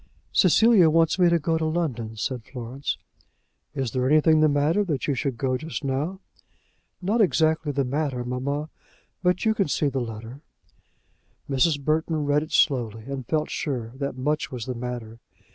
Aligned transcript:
"Cecilia 0.33 0.89
wants 0.89 1.19
me 1.19 1.29
to 1.29 1.37
go 1.37 1.59
to 1.59 1.65
London," 1.65 2.17
said 2.17 2.43
Florence. 2.43 2.97
"Is 3.75 3.91
there 3.91 4.09
anything 4.09 4.39
the 4.41 4.49
matter 4.49 4.83
that 4.83 5.07
you 5.07 5.13
should 5.13 5.37
go 5.37 5.57
just 5.59 5.83
now?" 5.83 6.19
"Not 7.03 7.21
exactly 7.21 7.71
the 7.71 7.85
matter, 7.85 8.23
mamma; 8.25 8.69
but 9.21 9.45
you 9.45 9.53
can 9.53 9.67
see 9.67 9.89
the 9.89 10.01
letter." 10.01 10.41
Mrs. 11.47 11.79
Burton 11.79 12.25
read 12.25 12.41
it 12.41 12.51
slowly, 12.51 13.03
and 13.03 13.27
felt 13.27 13.51
sure 13.51 13.91
that 13.93 14.17
much 14.17 14.51
was 14.51 14.65
the 14.65 14.73
matter. 14.73 15.19